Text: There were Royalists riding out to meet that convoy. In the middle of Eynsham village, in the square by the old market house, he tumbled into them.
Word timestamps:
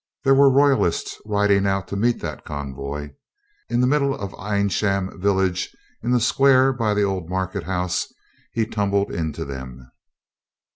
There 0.23 0.33
were 0.33 0.49
Royalists 0.49 1.21
riding 1.27 1.67
out 1.67 1.87
to 1.89 1.95
meet 1.95 2.21
that 2.21 2.43
convoy. 2.43 3.11
In 3.69 3.81
the 3.81 3.85
middle 3.85 4.15
of 4.15 4.31
Eynsham 4.33 5.15
village, 5.21 5.69
in 6.01 6.09
the 6.09 6.19
square 6.19 6.73
by 6.73 6.95
the 6.95 7.03
old 7.03 7.29
market 7.29 7.65
house, 7.65 8.11
he 8.51 8.65
tumbled 8.65 9.11
into 9.11 9.45
them. 9.45 9.91